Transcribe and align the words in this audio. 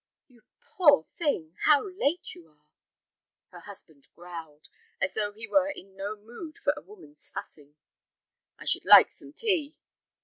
"You 0.27 0.41
poor 0.61 1.05
thing, 1.13 1.55
how 1.65 1.87
late 1.87 2.33
you 2.33 2.49
are!" 2.49 2.71
Her 3.51 3.59
husband 3.59 4.07
growled, 4.15 4.67
as 4.99 5.13
though 5.13 5.31
he 5.31 5.45
were 5.45 5.69
in 5.69 5.95
no 5.95 6.15
mood 6.15 6.57
for 6.57 6.73
a 6.75 6.81
woman's 6.81 7.29
fussing. 7.29 7.75
"I 8.57 8.65
should 8.65 8.85
like 8.85 9.11
some 9.11 9.31
tea." 9.33 9.77